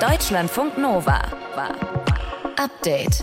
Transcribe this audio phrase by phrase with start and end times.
[0.00, 1.20] Deutschlandfunk Nova.
[2.56, 3.22] Update.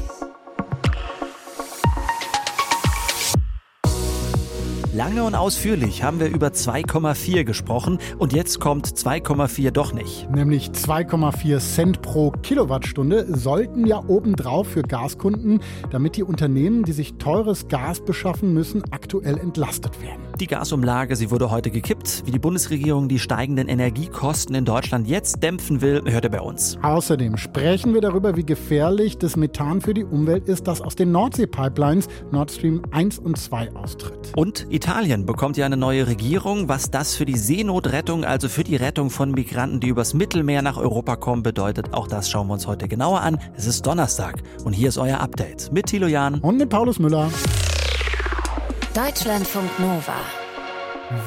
[4.94, 10.30] Lange und ausführlich haben wir über 2,4 gesprochen und jetzt kommt 2,4 doch nicht.
[10.30, 17.16] Nämlich 2,4 Cent pro Kilowattstunde sollten ja obendrauf für Gaskunden, damit die Unternehmen, die sich
[17.16, 20.27] teures Gas beschaffen müssen, aktuell entlastet werden.
[20.40, 22.22] Die Gasumlage, sie wurde heute gekippt.
[22.26, 26.78] Wie die Bundesregierung die steigenden Energiekosten in Deutschland jetzt dämpfen will, hört ihr bei uns.
[26.84, 31.12] Außerdem sprechen wir darüber, wie gefährlich das Methan für die Umwelt ist, das aus den
[31.12, 34.32] Nordsee-Pipelines Nord Stream 1 und 2 austritt.
[34.36, 36.70] Und Italien bekommt ja eine neue Regierung.
[36.70, 40.78] Was das für die Seenotrettung, also für die Rettung von Migranten, die übers Mittelmeer nach
[40.78, 43.40] Europa kommen, bedeutet, auch das schauen wir uns heute genauer an.
[43.56, 47.32] Es ist Donnerstag und hier ist euer Update mit Thilo Jan und mit Paulus Müller.
[48.98, 50.16] Deutschlandfunk Nova.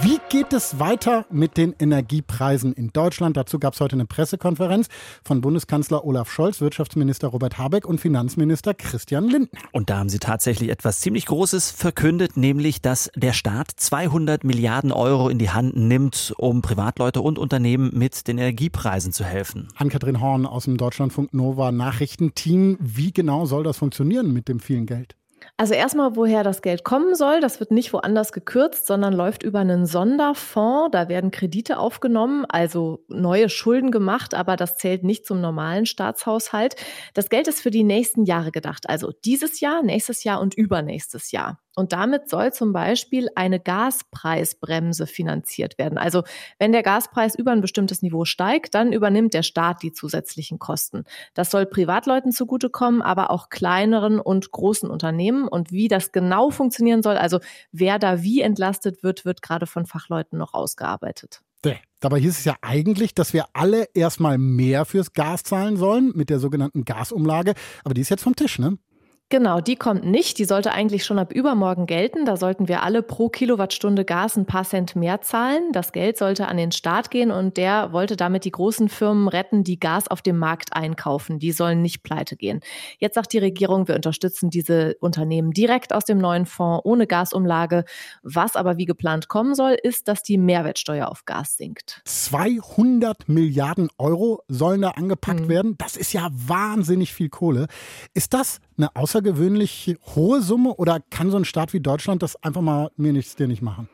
[0.03, 3.37] Wie geht es weiter mit den Energiepreisen in Deutschland?
[3.37, 4.89] Dazu gab es heute eine Pressekonferenz
[5.23, 9.61] von Bundeskanzler Olaf Scholz, Wirtschaftsminister Robert Habeck und Finanzminister Christian Lindner.
[9.71, 14.91] Und da haben sie tatsächlich etwas ziemlich Großes verkündet, nämlich, dass der Staat 200 Milliarden
[14.91, 19.69] Euro in die Hand nimmt, um Privatleute und Unternehmen mit den Energiepreisen zu helfen.
[19.77, 22.79] Ann-Kathrin Horn aus dem Deutschlandfunk Nova Nachrichtenteam.
[22.81, 25.15] Wie genau soll das funktionieren mit dem vielen Geld?
[25.61, 29.59] Also erstmal, woher das Geld kommen soll, das wird nicht woanders gekürzt, sondern läuft über
[29.59, 30.89] einen Sonderfonds.
[30.93, 36.77] Da werden Kredite aufgenommen, also neue Schulden gemacht, aber das zählt nicht zum normalen Staatshaushalt.
[37.13, 41.31] Das Geld ist für die nächsten Jahre gedacht, also dieses Jahr, nächstes Jahr und übernächstes
[41.31, 41.61] Jahr.
[41.77, 45.99] Und damit soll zum Beispiel eine Gaspreisbremse finanziert werden.
[45.99, 46.23] Also
[46.59, 51.05] wenn der Gaspreis über ein bestimmtes Niveau steigt, dann übernimmt der Staat die zusätzlichen Kosten.
[51.35, 55.47] Das soll Privatleuten zugutekommen, aber auch kleineren und großen Unternehmen.
[55.47, 57.41] Und wie das genau funktionieren soll, also
[57.73, 61.43] wer da wie entlastet wird, wird gerade von Fachleuten noch ausgearbeitet.
[62.01, 66.31] Dabei hieß es ja eigentlich, dass wir alle erstmal mehr fürs Gas zahlen sollen mit
[66.31, 67.53] der sogenannten Gasumlage.
[67.85, 68.79] Aber die ist jetzt vom Tisch, ne?
[69.33, 70.39] Genau, die kommt nicht.
[70.39, 72.25] Die sollte eigentlich schon ab übermorgen gelten.
[72.25, 75.71] Da sollten wir alle pro Kilowattstunde Gas ein paar Cent mehr zahlen.
[75.71, 79.63] Das Geld sollte an den Staat gehen und der wollte damit die großen Firmen retten,
[79.63, 81.39] die Gas auf dem Markt einkaufen.
[81.39, 82.59] Die sollen nicht pleite gehen.
[82.99, 87.85] Jetzt sagt die Regierung, wir unterstützen diese Unternehmen direkt aus dem neuen Fonds ohne Gasumlage.
[88.25, 92.03] Was aber wie geplant kommen soll, ist, dass die Mehrwertsteuer auf Gas sinkt.
[92.05, 95.49] 200 Milliarden Euro sollen da angepackt mhm.
[95.49, 95.75] werden.
[95.79, 97.69] Das ist ja wahnsinnig viel Kohle.
[98.13, 102.63] Ist das eine außergewöhnlich hohe Summe oder kann so ein Staat wie Deutschland das einfach
[102.63, 103.89] mal mir nichts, dir nicht machen?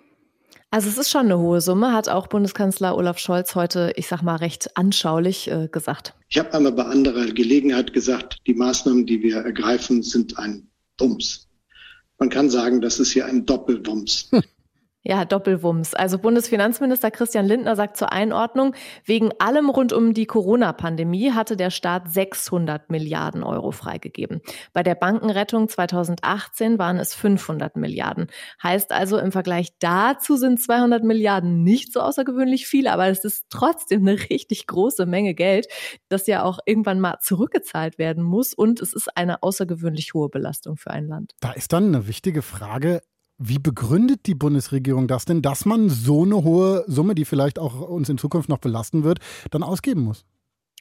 [0.70, 4.22] Also es ist schon eine hohe Summe, hat auch Bundeskanzler Olaf Scholz heute, ich sag
[4.22, 6.14] mal, recht anschaulich äh, gesagt.
[6.28, 11.48] Ich habe einmal bei anderer Gelegenheit gesagt, die Maßnahmen, die wir ergreifen, sind ein Wumms.
[12.18, 14.30] Man kann sagen, das ist hier ein Doppelwumms.
[15.08, 15.94] Ja, Doppelwumms.
[15.94, 18.74] Also Bundesfinanzminister Christian Lindner sagt zur Einordnung,
[19.04, 24.40] wegen allem rund um die Corona-Pandemie hatte der Staat 600 Milliarden Euro freigegeben.
[24.72, 28.26] Bei der Bankenrettung 2018 waren es 500 Milliarden.
[28.60, 33.44] Heißt also, im Vergleich dazu sind 200 Milliarden nicht so außergewöhnlich viel, aber es ist
[33.48, 35.68] trotzdem eine richtig große Menge Geld,
[36.08, 40.76] das ja auch irgendwann mal zurückgezahlt werden muss und es ist eine außergewöhnlich hohe Belastung
[40.76, 41.36] für ein Land.
[41.38, 43.02] Da ist dann eine wichtige Frage,
[43.38, 47.80] wie begründet die Bundesregierung das denn, dass man so eine hohe Summe, die vielleicht auch
[47.80, 49.18] uns in Zukunft noch belasten wird,
[49.50, 50.24] dann ausgeben muss?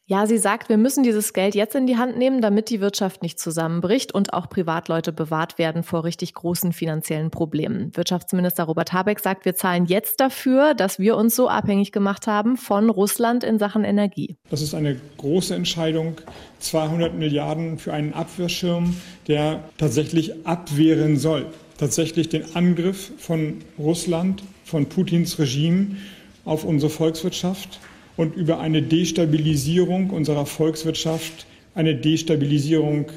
[0.07, 3.23] Ja, sie sagt, wir müssen dieses Geld jetzt in die Hand nehmen, damit die Wirtschaft
[3.23, 7.89] nicht zusammenbricht und auch Privatleute bewahrt werden vor richtig großen finanziellen Problemen.
[7.97, 12.55] Wirtschaftsminister Robert Habeck sagt, wir zahlen jetzt dafür, dass wir uns so abhängig gemacht haben
[12.55, 14.37] von Russland in Sachen Energie.
[14.51, 16.17] Das ist eine große Entscheidung.
[16.59, 18.95] 200 Milliarden für einen Abwehrschirm,
[19.27, 25.97] der tatsächlich abwehren soll tatsächlich den Angriff von Russland, von Putins Regime
[26.45, 27.79] auf unsere Volkswirtschaft
[28.17, 33.07] und über eine Destabilisierung unserer Volkswirtschaft, eine Destabilisierung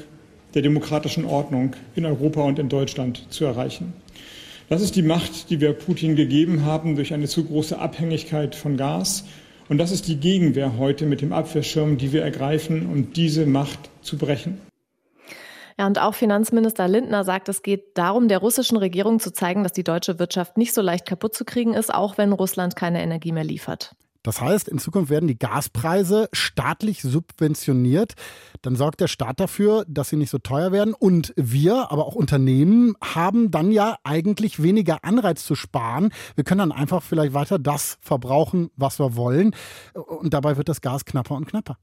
[0.53, 3.93] der demokratischen Ordnung in Europa und in Deutschland zu erreichen.
[4.67, 8.77] Das ist die Macht, die wir Putin gegeben haben durch eine zu große Abhängigkeit von
[8.77, 9.25] Gas.
[9.67, 13.89] Und das ist die Gegenwehr heute mit dem Abwehrschirm, die wir ergreifen, um diese Macht
[14.01, 14.68] zu brechen.
[15.79, 19.71] Ja, und auch Finanzminister Lindner sagt, es geht darum, der russischen Regierung zu zeigen, dass
[19.71, 23.31] die deutsche Wirtschaft nicht so leicht kaputt zu kriegen ist, auch wenn Russland keine Energie
[23.31, 23.95] mehr liefert.
[24.21, 28.15] Das heißt, in Zukunft werden die Gaspreise staatlich subventioniert.
[28.61, 30.93] Dann sorgt der Staat dafür, dass sie nicht so teuer werden.
[30.93, 36.11] Und wir, aber auch Unternehmen, haben dann ja eigentlich weniger Anreiz zu sparen.
[36.35, 39.55] Wir können dann einfach vielleicht weiter das verbrauchen, was wir wollen.
[39.93, 41.77] Und dabei wird das Gas knapper und knapper.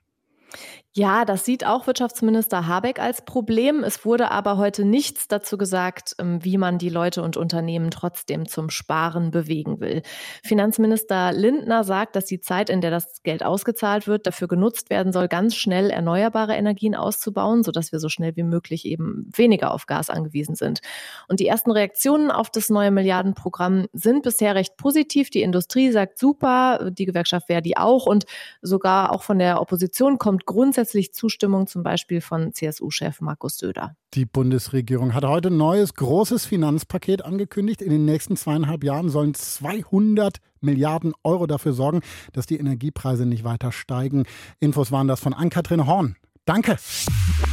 [0.98, 3.84] Ja, das sieht auch Wirtschaftsminister Habeck als Problem.
[3.84, 8.48] Es wurde aber heute nichts dazu gesagt, ähm, wie man die Leute und Unternehmen trotzdem
[8.48, 10.00] zum Sparen bewegen will.
[10.42, 15.12] Finanzminister Lindner sagt, dass die Zeit, in der das Geld ausgezahlt wird, dafür genutzt werden
[15.12, 19.84] soll, ganz schnell erneuerbare Energien auszubauen, sodass wir so schnell wie möglich eben weniger auf
[19.84, 20.80] Gas angewiesen sind.
[21.28, 25.28] Und die ersten Reaktionen auf das neue Milliardenprogramm sind bisher recht positiv.
[25.28, 28.24] Die Industrie sagt super, die Gewerkschaft Verdi auch und
[28.62, 33.96] sogar auch von der Opposition kommt grundsätzlich grundsätzlich Zustimmung zum Beispiel von CSU-Chef Markus Söder.
[34.14, 37.80] Die Bundesregierung hat heute ein neues großes Finanzpaket angekündigt.
[37.80, 42.00] In den nächsten zweieinhalb Jahren sollen 200 Milliarden Euro dafür sorgen,
[42.32, 44.24] dass die Energiepreise nicht weiter steigen.
[44.60, 46.16] Infos waren das von Ann-Kathrin Horn.
[46.44, 46.76] Danke.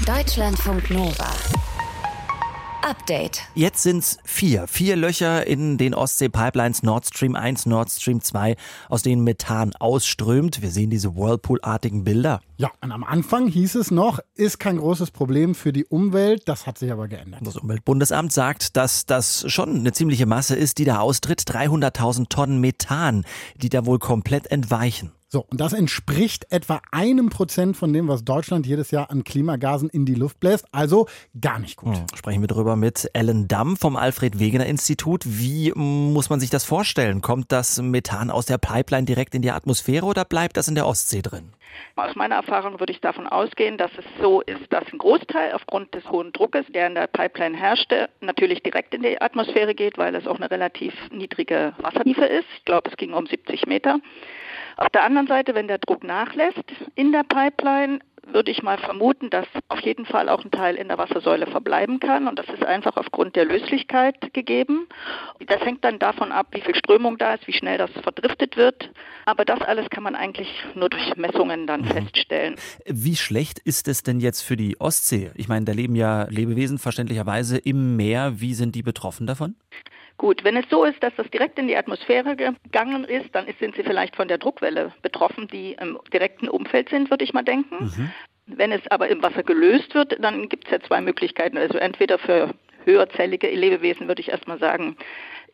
[0.05, 1.31] Deutschlandfunk Nova.
[2.83, 3.43] Update.
[3.55, 4.67] Jetzt sind's vier.
[4.67, 8.55] Vier Löcher in den Ostsee-Pipelines Nord Stream 1, Nord Stream 2,
[8.89, 10.61] aus denen Methan ausströmt.
[10.61, 12.41] Wir sehen diese Whirlpool-artigen Bilder.
[12.57, 16.43] Ja, und am Anfang hieß es noch, ist kein großes Problem für die Umwelt.
[16.47, 17.41] Das hat sich aber geändert.
[17.43, 21.41] Das Umweltbundesamt sagt, dass das schon eine ziemliche Masse ist, die da austritt.
[21.41, 23.25] 300.000 Tonnen Methan,
[23.55, 25.11] die da wohl komplett entweichen.
[25.33, 29.89] So, und das entspricht etwa einem Prozent von dem, was Deutschland jedes Jahr an Klimagasen
[29.89, 30.67] in die Luft bläst.
[30.71, 31.07] Also
[31.41, 31.95] gar nicht gut.
[31.95, 35.23] Hm, sprechen wir darüber mit Ellen Damm vom Alfred Wegener Institut.
[35.25, 37.21] Wie muss man sich das vorstellen?
[37.21, 40.85] Kommt das Methan aus der Pipeline direkt in die Atmosphäre oder bleibt das in der
[40.85, 41.51] Ostsee drin?
[41.95, 45.95] Aus meiner Erfahrung würde ich davon ausgehen, dass es so ist, dass ein Großteil aufgrund
[45.95, 50.13] des hohen Druckes, der in der Pipeline herrschte, natürlich direkt in die Atmosphäre geht, weil
[50.13, 52.45] es auch eine relativ niedrige Wassertiefe ist.
[52.57, 53.99] Ich glaube, es ging um 70 Meter.
[54.77, 56.63] Auf der anderen Seite, wenn der Druck nachlässt
[56.95, 57.99] in der Pipeline,
[58.31, 61.99] würde ich mal vermuten, dass auf jeden Fall auch ein Teil in der Wassersäule verbleiben
[61.99, 62.27] kann.
[62.27, 64.87] Und das ist einfach aufgrund der Löslichkeit gegeben.
[65.47, 68.91] Das hängt dann davon ab, wie viel Strömung da ist, wie schnell das verdriftet wird.
[69.25, 71.87] Aber das alles kann man eigentlich nur durch Messungen dann mhm.
[71.87, 72.55] feststellen.
[72.85, 75.31] Wie schlecht ist es denn jetzt für die Ostsee?
[75.35, 78.39] Ich meine, da leben ja Lebewesen verständlicherweise im Meer.
[78.39, 79.55] Wie sind die betroffen davon?
[80.17, 83.75] Gut, wenn es so ist, dass das direkt in die Atmosphäre gegangen ist, dann sind
[83.75, 87.85] sie vielleicht von der Druckwelle betroffen, die im direkten Umfeld sind, würde ich mal denken.
[87.85, 88.11] Mhm.
[88.45, 91.57] Wenn es aber im Wasser gelöst wird, dann gibt es ja zwei Möglichkeiten.
[91.57, 92.53] Also entweder für
[92.85, 94.97] höherzellige Lebewesen würde ich erstmal sagen,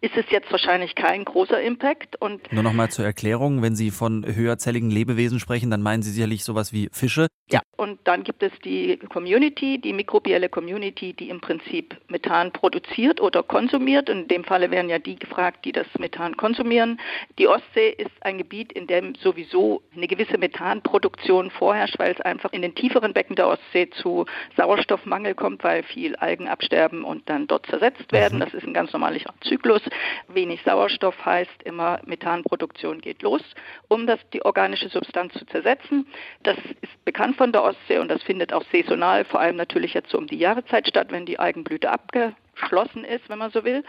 [0.01, 2.21] ist es jetzt wahrscheinlich kein großer Impact.
[2.21, 6.43] Und Nur nochmal zur Erklärung, wenn Sie von höherzelligen Lebewesen sprechen, dann meinen Sie sicherlich
[6.43, 7.27] sowas wie Fische.
[7.51, 13.19] Ja, und dann gibt es die Community, die mikrobielle Community, die im Prinzip Methan produziert
[13.19, 14.07] oder konsumiert.
[14.07, 16.99] In dem Falle werden ja die gefragt, die das Methan konsumieren.
[17.39, 22.53] Die Ostsee ist ein Gebiet, in dem sowieso eine gewisse Methanproduktion vorherrscht, weil es einfach
[22.53, 24.25] in den tieferen Becken der Ostsee zu
[24.55, 28.37] Sauerstoffmangel kommt, weil viel Algen absterben und dann dort zersetzt werden.
[28.37, 28.43] Mhm.
[28.43, 29.81] Das ist ein ganz normaler Zyklus.
[30.27, 33.41] Wenig Sauerstoff heißt immer, Methanproduktion geht los,
[33.87, 36.07] um das, die organische Substanz zu zersetzen.
[36.43, 40.11] Das ist bekannt von der Ostsee und das findet auch saisonal, vor allem natürlich jetzt
[40.11, 43.83] so um die Jahreszeit statt, wenn die Algenblüte abgeschlossen ist, wenn man so will.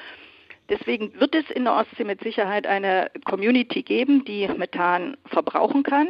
[0.70, 6.06] Deswegen wird es in der Ostsee mit Sicherheit eine Community geben, die Methan verbrauchen kann.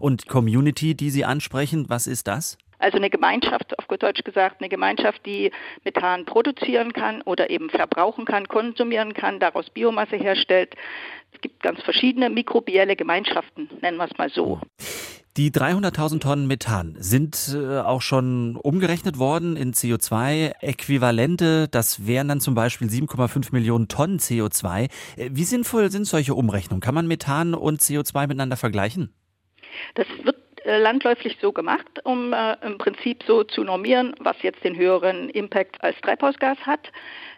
[0.00, 2.56] Und Community, die Sie ansprechen, was ist das?
[2.82, 5.52] Also eine Gemeinschaft, auf gut Deutsch gesagt, eine Gemeinschaft, die
[5.84, 10.74] Methan produzieren kann oder eben verbrauchen kann, konsumieren kann, daraus Biomasse herstellt.
[11.32, 14.60] Es gibt ganz verschiedene mikrobielle Gemeinschaften, nennen wir es mal so.
[15.36, 21.68] Die 300.000 Tonnen Methan sind äh, auch schon umgerechnet worden in CO2-Äquivalente.
[21.68, 24.90] Das wären dann zum Beispiel 7,5 Millionen Tonnen CO2.
[25.16, 26.82] Äh, wie sinnvoll sind solche Umrechnungen?
[26.82, 29.14] Kann man Methan und CO2 miteinander vergleichen?
[29.94, 30.41] Das wird
[30.78, 35.82] landläufig so gemacht, um äh, im Prinzip so zu normieren, was jetzt den höheren Impact
[35.82, 36.90] als Treibhausgas hat.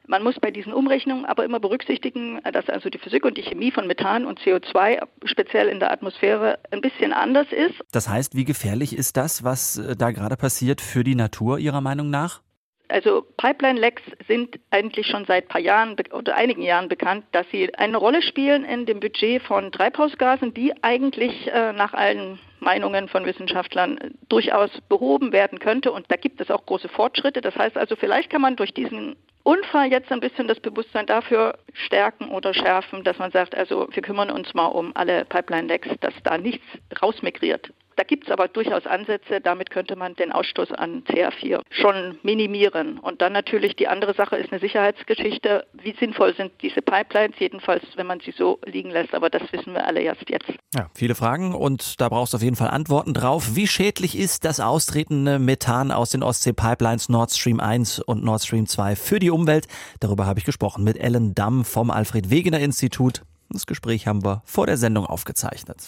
[0.07, 3.71] Man muss bei diesen Umrechnungen aber immer berücksichtigen, dass also die Physik und die Chemie
[3.71, 7.75] von Methan und CO2 speziell in der Atmosphäre ein bisschen anders ist.
[7.93, 11.81] Das heißt, wie gefährlich ist das, was äh, da gerade passiert für die Natur Ihrer
[11.81, 12.44] Meinung nach?
[12.89, 17.97] Also Pipeline-Lecks sind eigentlich schon seit paar Jahren oder einigen Jahren bekannt, dass sie eine
[17.97, 23.99] Rolle spielen in dem Budget von Treibhausgasen, die eigentlich äh, nach allen Meinungen von Wissenschaftlern
[23.99, 25.93] äh, durchaus behoben werden könnte.
[25.93, 27.41] Und da gibt es auch große Fortschritte.
[27.41, 31.59] Das heißt also, vielleicht kann man durch diesen Unfall jetzt ein bisschen das Bewusstsein dafür
[31.73, 36.15] stärken oder schärfen, dass man sagt, also wir kümmern uns mal um alle Pipeline-Lecks, dass
[36.23, 36.65] da nichts
[37.01, 37.71] rausmigriert.
[37.97, 42.99] Da gibt es aber durchaus Ansätze, damit könnte man den Ausstoß an CH4 schon minimieren.
[42.99, 45.67] Und dann natürlich die andere Sache ist eine Sicherheitsgeschichte.
[45.73, 47.37] Wie sinnvoll sind diese Pipelines?
[47.39, 49.15] Jedenfalls, wenn man sie so liegen lässt.
[49.15, 50.53] Aber das wissen wir alle erst jetzt.
[50.75, 53.55] Ja, viele Fragen und da brauchst du auf jeden Fall Antworten drauf.
[53.55, 58.67] Wie schädlich ist das austretende Methan aus den Ostsee-Pipelines Nord Stream 1 und Nord Stream
[58.67, 59.67] 2 für die Umwelt?
[60.01, 63.23] Darüber habe ich gesprochen mit Ellen Damm vom Alfred Wegener Institut.
[63.55, 65.79] Das Gespräch haben wir vor der Sendung aufgezeichnet.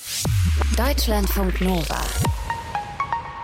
[0.76, 2.00] Deutschlandfunk Nova.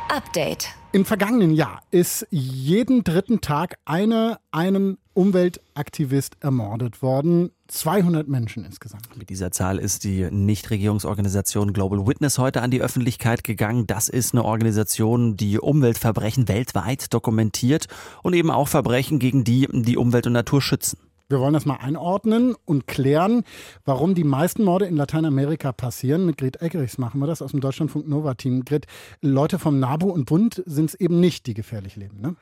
[0.08, 0.68] Update.
[0.92, 7.50] Im vergangenen Jahr ist jeden dritten Tag eine, einen Umweltaktivist ermordet worden.
[7.66, 9.16] 200 Menschen insgesamt.
[9.16, 13.88] Mit dieser Zahl ist die Nichtregierungsorganisation Global Witness heute an die Öffentlichkeit gegangen.
[13.88, 17.88] Das ist eine Organisation, die Umweltverbrechen weltweit dokumentiert
[18.22, 20.98] und eben auch Verbrechen gegen die, die Umwelt und Natur schützen.
[21.32, 23.44] Wir wollen das mal einordnen und klären,
[23.86, 26.26] warum die meisten Morde in Lateinamerika passieren.
[26.26, 28.66] Mit Gret Eggerichs machen wir das aus dem Deutschlandfunk Nova-Team.
[28.66, 28.86] Gret,
[29.22, 32.36] Leute vom NABU und Bund sind es eben nicht, die gefährlich leben, ne?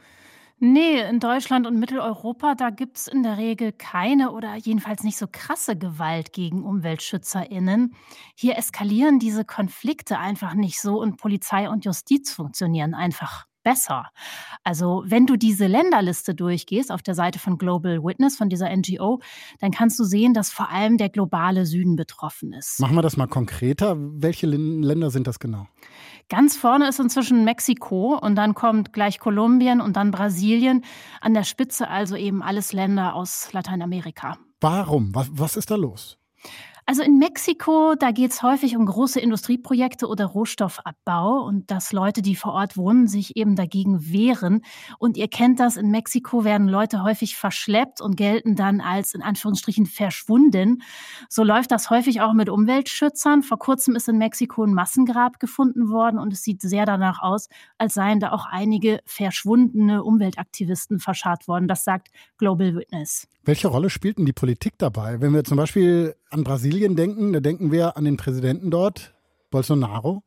[0.63, 5.17] Nee, in Deutschland und Mitteleuropa, da gibt es in der Regel keine oder jedenfalls nicht
[5.17, 7.95] so krasse Gewalt gegen UmweltschützerInnen.
[8.35, 14.07] Hier eskalieren diese Konflikte einfach nicht so und Polizei und Justiz funktionieren einfach besser.
[14.65, 19.21] Also wenn du diese Länderliste durchgehst auf der Seite von Global Witness, von dieser NGO,
[19.61, 22.81] dann kannst du sehen, dass vor allem der globale Süden betroffen ist.
[22.81, 23.97] Machen wir das mal konkreter.
[23.99, 25.67] Welche Länder sind das genau?
[26.29, 30.85] Ganz vorne ist inzwischen Mexiko und dann kommt gleich Kolumbien und dann Brasilien.
[31.21, 34.39] An der Spitze also eben alles Länder aus Lateinamerika.
[34.61, 35.15] Warum?
[35.15, 36.19] Was, was ist da los?
[36.91, 42.21] Also in Mexiko, da geht es häufig um große Industrieprojekte oder Rohstoffabbau und dass Leute,
[42.21, 44.63] die vor Ort wohnen, sich eben dagegen wehren.
[44.99, 49.23] Und ihr kennt das, in Mexiko werden Leute häufig verschleppt und gelten dann als in
[49.23, 50.83] Anführungsstrichen verschwunden.
[51.29, 53.45] So läuft das häufig auch mit Umweltschützern.
[53.45, 57.49] Vor kurzem ist in Mexiko ein Massengrab gefunden worden und es sieht sehr danach aus,
[57.79, 61.69] als seien da auch einige verschwundene Umweltaktivisten verscharrt worden.
[61.69, 63.29] Das sagt Global Witness.
[63.51, 65.21] Welche Rolle spielt denn die Politik dabei?
[65.21, 69.13] Wenn wir zum Beispiel an Brasilien denken, da denken wir an den Präsidenten dort,
[69.51, 70.23] Bolsonaro.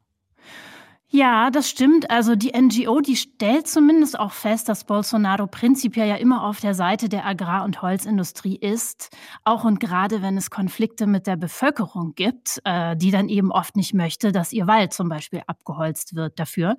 [1.16, 2.10] Ja, das stimmt.
[2.10, 6.74] Also die NGO, die stellt zumindest auch fest, dass Bolsonaro prinzipiell ja immer auf der
[6.74, 9.16] Seite der Agrar- und Holzindustrie ist.
[9.44, 13.76] Auch und gerade wenn es Konflikte mit der Bevölkerung gibt, äh, die dann eben oft
[13.76, 16.78] nicht möchte, dass ihr Wald zum Beispiel abgeholzt wird dafür.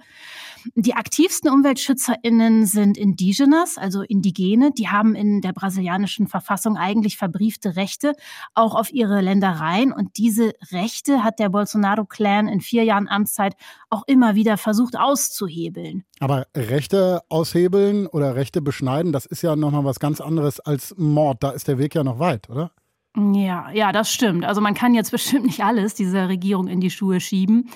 [0.75, 4.73] Die aktivsten UmweltschützerInnen sind Indigenas, also Indigene.
[4.73, 8.14] Die haben in der brasilianischen Verfassung eigentlich verbriefte Rechte,
[8.55, 9.93] auch auf ihre Ländereien.
[9.93, 13.55] Und diese Rechte hat der Bolsonaro-Clan in vier Jahren Amtszeit
[13.91, 16.04] auch immer immer wieder versucht auszuhebeln.
[16.21, 21.43] Aber Rechte aushebeln oder Rechte beschneiden, das ist ja nochmal was ganz anderes als Mord.
[21.43, 22.73] Da ist der Weg ja noch weit, oder?
[23.16, 24.45] Ja, ja, das stimmt.
[24.45, 27.71] Also man kann jetzt bestimmt nicht alles dieser Regierung in die Schuhe schieben.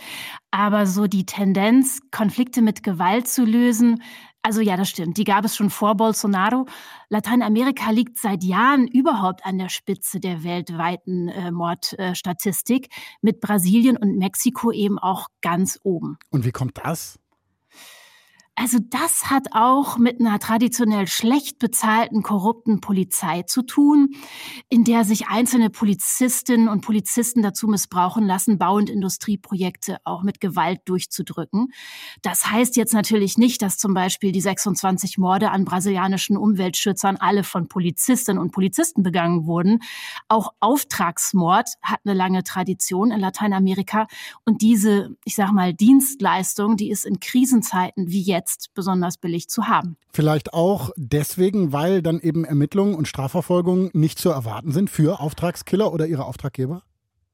[0.50, 4.02] Aber so die Tendenz, Konflikte mit Gewalt zu lösen,
[4.48, 5.18] also ja, das stimmt.
[5.18, 6.64] Die gab es schon vor Bolsonaro.
[7.10, 12.88] Lateinamerika liegt seit Jahren überhaupt an der Spitze der weltweiten äh, Mordstatistik,
[13.20, 16.16] mit Brasilien und Mexiko eben auch ganz oben.
[16.30, 17.18] Und wie kommt das?
[18.60, 24.16] Also das hat auch mit einer traditionell schlecht bezahlten, korrupten Polizei zu tun,
[24.68, 30.40] in der sich einzelne Polizistinnen und Polizisten dazu missbrauchen lassen, Bau- und Industrieprojekte auch mit
[30.40, 31.68] Gewalt durchzudrücken.
[32.22, 37.44] Das heißt jetzt natürlich nicht, dass zum Beispiel die 26 Morde an brasilianischen Umweltschützern alle
[37.44, 39.78] von Polizistinnen und Polizisten begangen wurden.
[40.26, 44.08] Auch Auftragsmord hat eine lange Tradition in Lateinamerika
[44.44, 49.48] und diese, ich sag mal, Dienstleistung, die ist in Krisenzeiten wie jetzt jetzt besonders billig
[49.48, 49.96] zu haben.
[50.12, 55.92] Vielleicht auch deswegen, weil dann eben Ermittlungen und Strafverfolgung nicht zu erwarten sind für Auftragskiller
[55.92, 56.82] oder ihre Auftraggeber?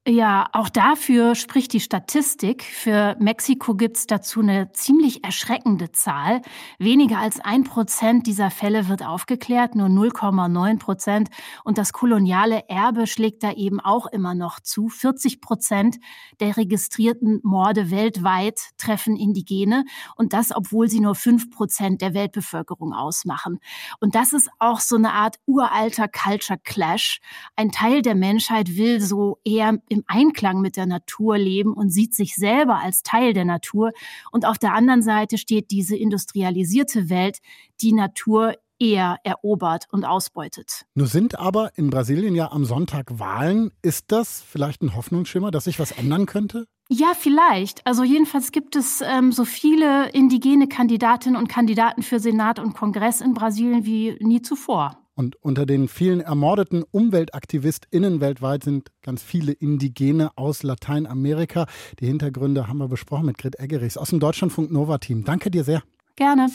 [0.07, 2.63] Ja, auch dafür spricht die Statistik.
[2.63, 6.43] Für Mexiko gibt es dazu eine ziemlich erschreckende Zahl.
[6.79, 11.31] Weniger als ein Prozent dieser Fälle wird aufgeklärt, nur 0,9 Prozent.
[11.65, 14.91] Und das koloniale Erbe schlägt da eben auch immer noch zu.
[14.91, 15.97] 40 Prozent
[16.39, 19.87] der registrierten Morde weltweit treffen Indigene.
[20.17, 23.59] Und das, obwohl sie nur fünf Prozent der Weltbevölkerung ausmachen.
[24.01, 27.23] Und das ist auch so eine Art uralter Culture Clash.
[27.57, 32.15] Ein Teil der Menschheit will so eher im Einklang mit der Natur leben und sieht
[32.15, 33.93] sich selber als Teil der Natur.
[34.31, 37.39] Und auf der anderen Seite steht diese industrialisierte Welt,
[37.81, 40.85] die Natur eher erobert und ausbeutet.
[40.95, 43.71] Nun sind aber in Brasilien ja am Sonntag Wahlen.
[43.83, 46.67] Ist das vielleicht ein Hoffnungsschimmer, dass sich was ändern könnte?
[46.91, 47.87] Ja, vielleicht.
[47.87, 53.21] Also jedenfalls gibt es ähm, so viele indigene Kandidatinnen und Kandidaten für Senat und Kongress
[53.21, 55.04] in Brasilien wie nie zuvor.
[55.17, 61.67] Und unter den vielen ermordeten UmweltaktivistInnen weltweit sind ganz viele Indigene aus Lateinamerika.
[62.01, 65.25] Die Hintergründe haben wir besprochen mit Grit Eggerichs aus dem Deutschlandfunk Nova Team.
[65.25, 65.83] Danke dir sehr.
[66.17, 66.49] Gerne.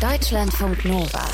[0.00, 1.24] Deutschlandfunk Nova.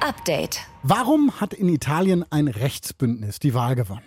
[0.00, 0.60] Update.
[0.82, 4.02] Warum hat in Italien ein Rechtsbündnis die Wahl gewonnen?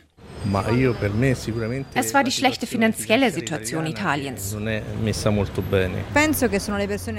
[1.94, 4.56] Es war die schlechte finanzielle Situation Italiens.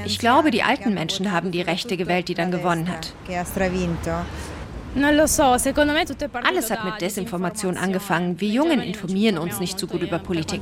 [0.06, 3.14] Ich glaube, die alten Menschen haben die Rechte gewählt, die dann gewonnen hat.
[6.44, 8.40] Alles hat mit Desinformation angefangen.
[8.40, 10.60] Wir Jungen informieren uns nicht so gut über Politik.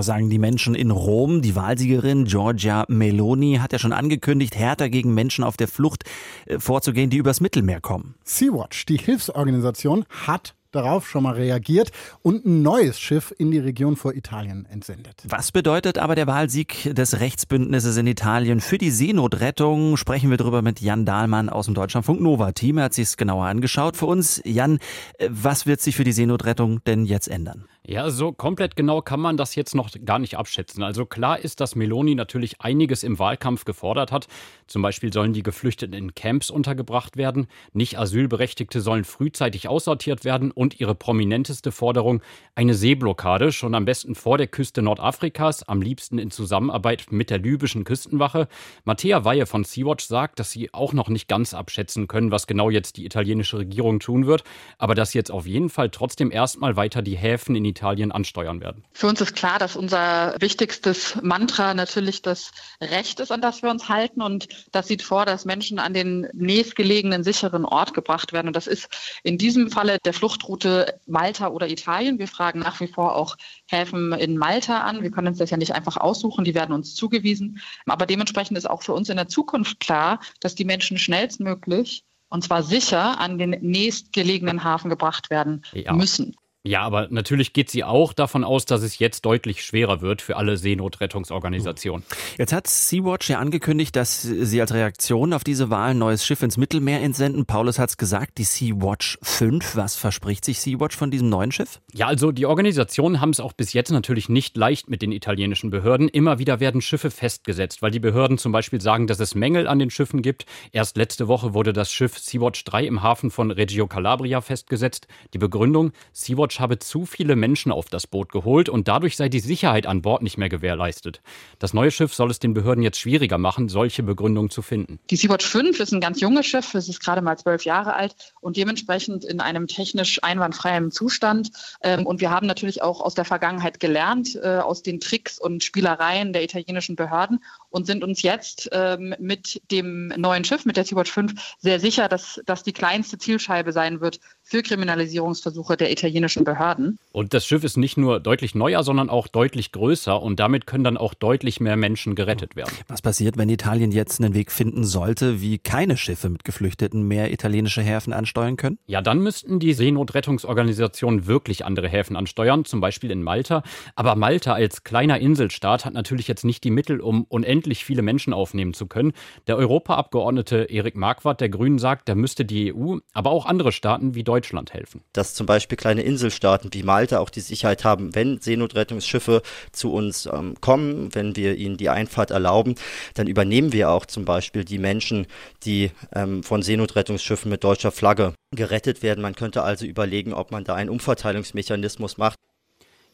[0.00, 1.42] Sagen die Menschen in Rom.
[1.42, 6.04] Die Wahlsiegerin Giorgia Meloni hat ja schon angekündigt, härter gegen Menschen auf der Flucht
[6.46, 8.16] äh, vorzugehen, die übers Mittelmeer kommen.
[8.24, 11.90] Sea-Watch, die Hilfsorganisation, hat darauf schon mal reagiert
[12.22, 15.22] und ein neues Schiff in die Region vor Italien entsendet.
[15.28, 19.96] Was bedeutet aber der Wahlsieg des Rechtsbündnisses in Italien für die Seenotrettung?
[19.96, 22.78] Sprechen wir darüber mit Jan Dahlmann aus dem Deutschlandfunk Nova Team.
[22.78, 24.40] Er hat sich es genauer angeschaut für uns.
[24.44, 24.78] Jan,
[25.18, 27.66] äh, was wird sich für die Seenotrettung denn jetzt ändern?
[27.84, 30.84] Ja, so komplett genau kann man das jetzt noch gar nicht abschätzen.
[30.84, 34.28] Also klar ist, dass Meloni natürlich einiges im Wahlkampf gefordert hat.
[34.68, 40.52] Zum Beispiel sollen die Geflüchteten in Camps untergebracht werden, nicht Asylberechtigte sollen frühzeitig aussortiert werden
[40.52, 42.22] und ihre prominenteste Forderung
[42.54, 47.38] eine Seeblockade, schon am besten vor der Küste Nordafrikas, am liebsten in Zusammenarbeit mit der
[47.38, 48.46] libyschen Küstenwache.
[48.84, 52.70] Mattea Weihe von Sea-Watch sagt, dass sie auch noch nicht ganz abschätzen können, was genau
[52.70, 54.44] jetzt die italienische Regierung tun wird,
[54.78, 58.84] aber dass jetzt auf jeden Fall trotzdem erstmal weiter die Häfen in Italien ansteuern werden.
[58.92, 63.70] Für uns ist klar, dass unser wichtigstes Mantra natürlich das Recht ist, an das wir
[63.70, 64.22] uns halten.
[64.22, 68.48] Und das sieht vor, dass Menschen an den nächstgelegenen sicheren Ort gebracht werden.
[68.48, 68.88] Und das ist
[69.22, 72.18] in diesem Falle der Fluchtroute Malta oder Italien.
[72.18, 73.36] Wir fragen nach wie vor auch
[73.66, 75.02] Häfen in Malta an.
[75.02, 76.44] Wir können uns das ja nicht einfach aussuchen.
[76.44, 77.60] Die werden uns zugewiesen.
[77.86, 82.42] Aber dementsprechend ist auch für uns in der Zukunft klar, dass die Menschen schnellstmöglich und
[82.42, 85.92] zwar sicher an den nächstgelegenen Hafen gebracht werden ja.
[85.92, 86.34] müssen.
[86.64, 90.36] Ja, aber natürlich geht sie auch davon aus, dass es jetzt deutlich schwerer wird für
[90.36, 92.06] alle Seenotrettungsorganisationen.
[92.38, 96.40] Jetzt hat Sea-Watch ja angekündigt, dass sie als Reaktion auf diese Wahl ein neues Schiff
[96.40, 97.46] ins Mittelmeer entsenden.
[97.46, 99.74] Paulus hat es gesagt, die Sea-Watch 5.
[99.74, 101.80] Was verspricht sich Sea-Watch von diesem neuen Schiff?
[101.94, 105.70] Ja, also die Organisationen haben es auch bis jetzt natürlich nicht leicht mit den italienischen
[105.70, 106.08] Behörden.
[106.08, 109.80] Immer wieder werden Schiffe festgesetzt, weil die Behörden zum Beispiel sagen, dass es Mängel an
[109.80, 110.46] den Schiffen gibt.
[110.70, 115.08] Erst letzte Woche wurde das Schiff Sea-Watch 3 im Hafen von Reggio Calabria festgesetzt.
[115.34, 119.28] Die Begründung, Sea-Watch Sea-Watch habe zu viele Menschen auf das Boot geholt und dadurch sei
[119.28, 121.20] die Sicherheit an Bord nicht mehr gewährleistet.
[121.58, 124.98] Das neue Schiff soll es den Behörden jetzt schwieriger machen, solche Begründungen zu finden.
[125.10, 128.14] Die Sea-Watch 5 ist ein ganz junges Schiff, es ist gerade mal zwölf Jahre alt
[128.40, 131.50] und dementsprechend in einem technisch einwandfreien Zustand.
[131.82, 135.64] Ähm, und wir haben natürlich auch aus der Vergangenheit gelernt, äh, aus den Tricks und
[135.64, 140.84] Spielereien der italienischen Behörden und sind uns jetzt ähm, mit dem neuen Schiff, mit der
[140.84, 146.44] Sea-Watch 5, sehr sicher, dass das die kleinste Zielscheibe sein wird für Kriminalisierungsversuche der italienischen
[146.44, 146.98] Behörden.
[147.12, 150.84] Und das Schiff ist nicht nur deutlich neuer, sondern auch deutlich größer und damit können
[150.84, 152.72] dann auch deutlich mehr Menschen gerettet werden.
[152.88, 157.32] Was passiert, wenn Italien jetzt einen Weg finden sollte, wie keine Schiffe mit Geflüchteten mehr
[157.32, 158.78] italienische Häfen ansteuern können?
[158.86, 163.62] Ja, dann müssten die Seenotrettungsorganisationen wirklich andere Häfen ansteuern, zum Beispiel in Malta.
[163.94, 168.32] Aber Malta als kleiner Inselstaat hat natürlich jetzt nicht die Mittel, um unendlich viele Menschen
[168.32, 169.12] aufnehmen zu können.
[169.46, 174.14] Der Europaabgeordnete Erik Marquardt der Grünen sagt, da müsste die EU, aber auch andere Staaten
[174.14, 175.02] wie Deutschland Deutschland helfen.
[175.12, 179.42] Dass zum Beispiel kleine Inselstaaten wie Malta auch die Sicherheit haben, wenn Seenotrettungsschiffe
[179.72, 182.76] zu uns ähm, kommen, wenn wir ihnen die Einfahrt erlauben,
[183.12, 185.26] dann übernehmen wir auch zum Beispiel die Menschen,
[185.64, 189.20] die ähm, von Seenotrettungsschiffen mit deutscher Flagge gerettet werden.
[189.20, 192.38] Man könnte also überlegen, ob man da einen Umverteilungsmechanismus macht.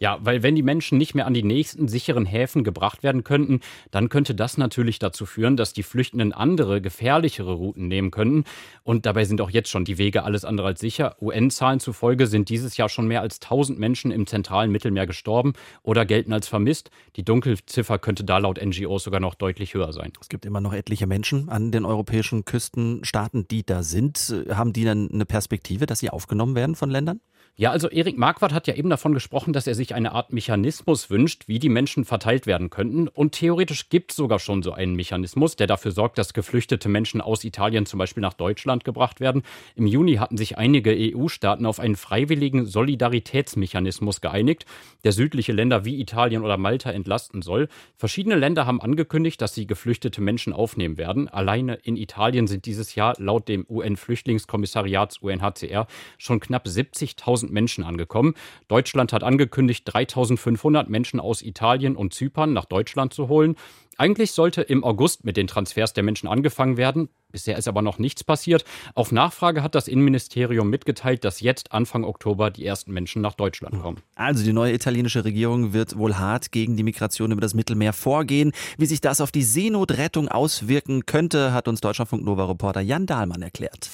[0.00, 3.60] Ja, weil wenn die Menschen nicht mehr an die nächsten sicheren Häfen gebracht werden könnten,
[3.90, 8.44] dann könnte das natürlich dazu führen, dass die Flüchtenden andere, gefährlichere Routen nehmen könnten.
[8.84, 11.16] Und dabei sind auch jetzt schon die Wege alles andere als sicher.
[11.20, 16.06] UN-Zahlen zufolge sind dieses Jahr schon mehr als 1000 Menschen im zentralen Mittelmeer gestorben oder
[16.06, 16.90] gelten als vermisst.
[17.16, 20.12] Die Dunkelziffer könnte da laut NGOs sogar noch deutlich höher sein.
[20.20, 24.34] Es gibt immer noch etliche Menschen an den europäischen Küstenstaaten, die da sind.
[24.50, 27.20] Haben die dann eine Perspektive, dass sie aufgenommen werden von Ländern?
[27.60, 31.10] Ja, also Erik Marquardt hat ja eben davon gesprochen, dass er sich eine Art Mechanismus
[31.10, 33.08] wünscht, wie die Menschen verteilt werden könnten.
[33.08, 37.20] Und theoretisch gibt es sogar schon so einen Mechanismus, der dafür sorgt, dass geflüchtete Menschen
[37.20, 39.42] aus Italien zum Beispiel nach Deutschland gebracht werden.
[39.74, 44.64] Im Juni hatten sich einige EU-Staaten auf einen freiwilligen Solidaritätsmechanismus geeinigt,
[45.02, 47.66] der südliche Länder wie Italien oder Malta entlasten soll.
[47.96, 51.26] Verschiedene Länder haben angekündigt, dass sie geflüchtete Menschen aufnehmen werden.
[51.26, 57.84] Alleine in Italien sind dieses Jahr laut dem UN-Flüchtlingskommissariats UNHCR schon knapp 70.000 1000 Menschen
[57.84, 58.34] angekommen.
[58.68, 63.56] Deutschland hat angekündigt, 3500 Menschen aus Italien und Zypern nach Deutschland zu holen.
[64.00, 67.08] Eigentlich sollte im August mit den Transfers der Menschen angefangen werden.
[67.32, 68.64] Bisher ist aber noch nichts passiert.
[68.94, 73.82] Auf Nachfrage hat das Innenministerium mitgeteilt, dass jetzt Anfang Oktober die ersten Menschen nach Deutschland
[73.82, 73.98] kommen.
[74.14, 78.52] Also die neue italienische Regierung wird wohl hart gegen die Migration über das Mittelmeer vorgehen.
[78.78, 83.42] Wie sich das auf die Seenotrettung auswirken könnte, hat uns Deutschlandfunk Nova Reporter Jan Dahlmann
[83.42, 83.90] erklärt.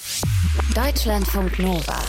[0.75, 1.99] Deutschlandfunk Nova.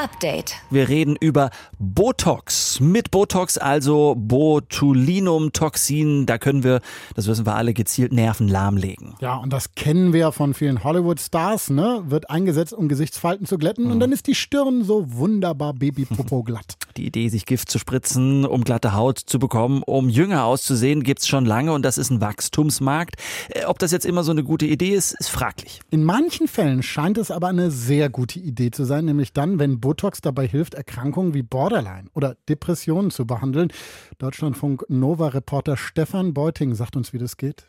[0.00, 0.56] Update.
[0.70, 2.80] Wir reden über Botox.
[2.80, 6.80] Mit Botox, also Botulinumtoxin, da können wir,
[7.14, 9.16] das wissen wir alle, gezielt Nerven lahmlegen.
[9.20, 12.04] Ja, und das kennen wir von vielen Hollywood-Stars, ne?
[12.06, 13.90] Wird eingesetzt, um Gesichtsfalten zu glätten mhm.
[13.90, 16.78] und dann ist die Stirn so wunderbar babypopo glatt.
[16.96, 21.28] Die Idee, sich Gift zu spritzen, um glatte Haut zu bekommen, um jünger auszusehen, gibt's
[21.28, 23.14] schon lange und das ist ein Wachstumsmarkt.
[23.50, 25.82] Äh, ob das jetzt immer so eine gute Idee ist, ist fraglich.
[25.90, 29.78] In manchen Fällen scheint es aber eine sehr gute Idee zu sein, nämlich dann, wenn
[29.78, 33.72] Botox Botox dabei hilft, Erkrankungen wie Borderline oder Depressionen zu behandeln.
[34.18, 37.68] Deutschlandfunk Nova-Reporter Stefan Beuting sagt uns, wie das geht.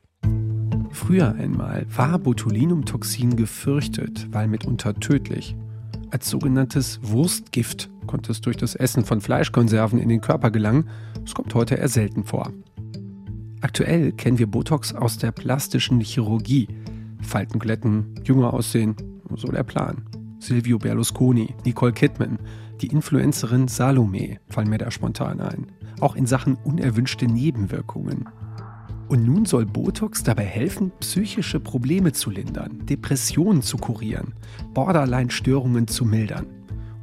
[0.92, 5.56] Früher einmal war Botulinumtoxin gefürchtet, weil mitunter tödlich.
[6.12, 10.92] Als sogenanntes Wurstgift konnte es durch das Essen von Fleischkonserven in den Körper gelangen.
[11.26, 12.54] Es kommt heute eher selten vor.
[13.62, 16.68] Aktuell kennen wir Botox aus der plastischen Chirurgie.
[17.24, 18.96] Falten glätten, jünger aussehen,
[19.36, 20.04] so der Plan.
[20.42, 22.40] Silvio Berlusconi, Nicole Kidman,
[22.82, 25.68] die Influencerin Salome fallen mir da spontan ein.
[26.00, 28.28] Auch in Sachen unerwünschte Nebenwirkungen.
[29.08, 34.34] Und nun soll Botox dabei helfen, psychische Probleme zu lindern, Depressionen zu kurieren,
[34.74, 36.48] Borderline-Störungen zu mildern.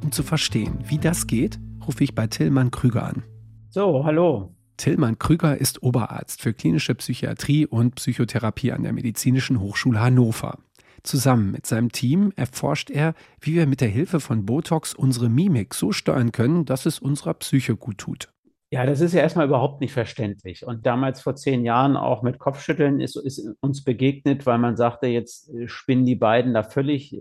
[0.03, 3.23] Um zu verstehen, wie das geht, rufe ich bei Tillmann Krüger an.
[3.69, 4.53] So, hallo.
[4.77, 10.57] Tillmann Krüger ist Oberarzt für klinische Psychiatrie und Psychotherapie an der Medizinischen Hochschule Hannover.
[11.03, 15.73] Zusammen mit seinem Team erforscht er, wie wir mit der Hilfe von Botox unsere Mimik
[15.73, 18.29] so steuern können, dass es unserer Psyche gut tut.
[18.71, 20.65] Ja, das ist ja erstmal überhaupt nicht verständlich.
[20.65, 25.07] Und damals vor zehn Jahren auch mit Kopfschütteln ist, ist uns begegnet, weil man sagte,
[25.07, 27.17] jetzt spinnen die beiden da völlig,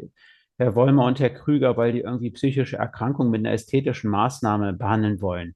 [0.59, 5.23] Herr Wollmer und Herr Krüger, weil die irgendwie psychische Erkrankungen mit einer ästhetischen Maßnahme behandeln
[5.23, 5.55] wollen.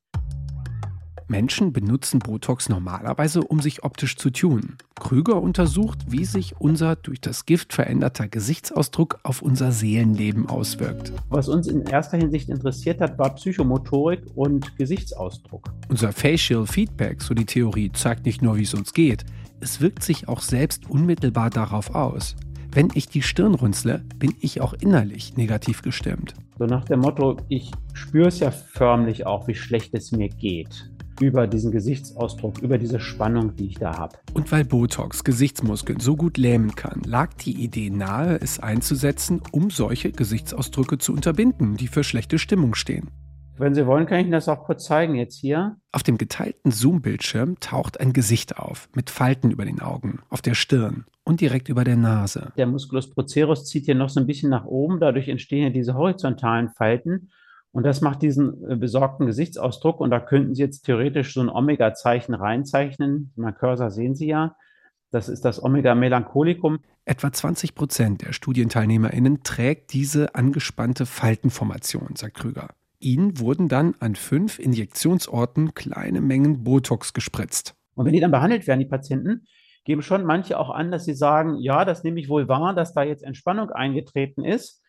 [1.32, 4.76] Menschen benutzen Botox normalerweise, um sich optisch zu tunen.
[5.00, 11.10] Krüger untersucht, wie sich unser durch das Gift veränderter Gesichtsausdruck auf unser Seelenleben auswirkt.
[11.30, 15.72] Was uns in erster Hinsicht interessiert hat, war Psychomotorik und Gesichtsausdruck.
[15.88, 19.24] Unser Facial Feedback, so die Theorie, zeigt nicht nur, wie es uns geht,
[19.60, 22.36] es wirkt sich auch selbst unmittelbar darauf aus.
[22.72, 26.34] Wenn ich die Stirn runzle, bin ich auch innerlich negativ gestimmt.
[26.58, 30.91] So nach dem Motto, ich spüre es ja förmlich auch, wie schlecht es mir geht
[31.22, 34.18] über diesen Gesichtsausdruck, über diese Spannung, die ich da habe.
[34.34, 39.70] Und weil Botox Gesichtsmuskeln so gut lähmen kann, lag die Idee nahe, es einzusetzen, um
[39.70, 43.08] solche Gesichtsausdrücke zu unterbinden, die für schlechte Stimmung stehen.
[43.58, 45.76] Wenn Sie wollen, kann ich Ihnen das auch kurz zeigen jetzt hier.
[45.92, 50.54] Auf dem geteilten Zoom-Bildschirm taucht ein Gesicht auf, mit Falten über den Augen, auf der
[50.54, 52.52] Stirn und direkt über der Nase.
[52.56, 55.94] Der Musculus procerus zieht hier noch so ein bisschen nach oben, dadurch entstehen hier diese
[55.94, 57.30] horizontalen Falten.
[57.72, 60.00] Und das macht diesen äh, besorgten Gesichtsausdruck.
[60.00, 63.32] Und da könnten Sie jetzt theoretisch so ein Omega-Zeichen reinzeichnen.
[63.34, 64.56] Mein Cursor sehen Sie ja.
[65.10, 66.80] Das ist das Omega-Melancholicum.
[67.04, 72.68] Etwa 20 Prozent der StudienteilnehmerInnen trägt diese angespannte Faltenformation, sagt Krüger.
[73.00, 77.74] Ihnen wurden dann an fünf Injektionsorten kleine Mengen Botox gespritzt.
[77.94, 79.46] Und wenn die dann behandelt werden, die Patienten,
[79.84, 82.94] geben schon manche auch an, dass sie sagen, ja, das nehme ich wohl wahr, dass
[82.94, 84.81] da jetzt Entspannung eingetreten ist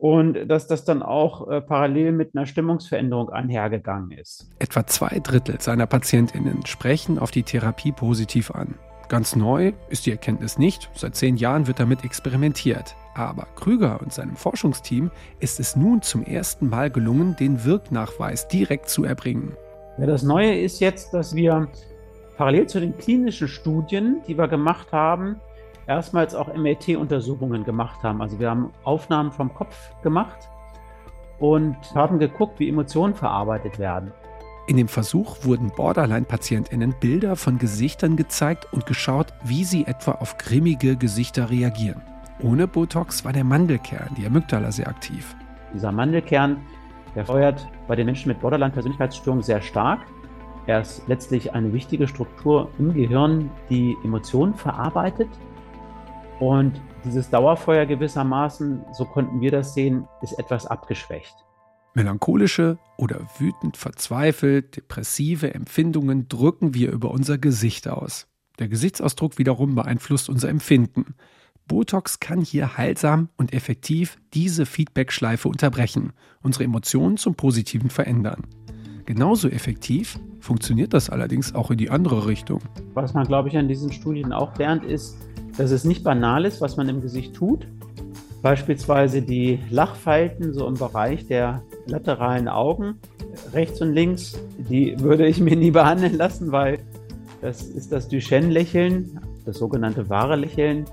[0.00, 4.50] und dass das dann auch äh, parallel mit einer Stimmungsveränderung einhergegangen ist.
[4.58, 8.76] Etwa zwei Drittel seiner Patientinnen sprechen auf die Therapie positiv an.
[9.10, 12.94] Ganz neu ist die Erkenntnis nicht, seit zehn Jahren wird damit experimentiert.
[13.14, 18.88] Aber Krüger und seinem Forschungsteam ist es nun zum ersten Mal gelungen, den Wirknachweis direkt
[18.88, 19.54] zu erbringen.
[19.98, 21.68] Ja, das Neue ist jetzt, dass wir
[22.38, 25.40] parallel zu den klinischen Studien, die wir gemacht haben,
[25.90, 28.22] erstmals auch MRT-Untersuchungen gemacht haben.
[28.22, 30.48] Also wir haben Aufnahmen vom Kopf gemacht
[31.40, 34.12] und haben geguckt, wie Emotionen verarbeitet werden.
[34.68, 40.38] In dem Versuch wurden Borderline-PatientInnen Bilder von Gesichtern gezeigt und geschaut, wie sie etwa auf
[40.38, 42.00] grimmige Gesichter reagieren.
[42.40, 45.34] Ohne Botox war der Mandelkern, die Amygdala, sehr aktiv.
[45.74, 46.58] Dieser Mandelkern,
[47.16, 49.98] der feuert bei den Menschen mit Borderline-Persönlichkeitsstörungen sehr stark.
[50.66, 55.28] Er ist letztlich eine wichtige Struktur im Gehirn, die Emotionen verarbeitet
[56.40, 61.34] und dieses Dauerfeuer gewissermaßen, so konnten wir das sehen, ist etwas abgeschwächt.
[61.94, 68.26] Melancholische oder wütend verzweifelt, depressive Empfindungen drücken wir über unser Gesicht aus.
[68.58, 71.14] Der Gesichtsausdruck wiederum beeinflusst unser Empfinden.
[71.66, 78.46] Botox kann hier heilsam und effektiv diese Feedbackschleife unterbrechen, unsere Emotionen zum Positiven verändern.
[79.04, 82.60] Genauso effektiv funktioniert das allerdings auch in die andere Richtung.
[82.94, 85.16] Was man, glaube ich, an diesen Studien auch lernt, ist,
[85.60, 87.66] dass es nicht banal ist, was man im Gesicht tut.
[88.40, 92.94] Beispielsweise die Lachfalten so im Bereich der lateralen Augen,
[93.52, 96.78] rechts und links, die würde ich mir nie behandeln lassen, weil
[97.42, 100.86] das ist das Duchenne-Lächeln, das sogenannte wahre Lächeln.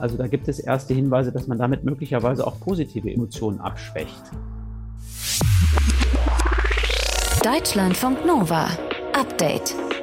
[0.00, 4.24] Also da gibt es erste Hinweise, dass man damit möglicherweise auch positive Emotionen abschwächt.
[7.44, 8.66] Deutschlandfunk Nova.
[9.12, 9.76] Update.